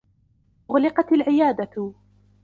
أُغلقت 0.71 1.11
العيادة. 1.13 1.93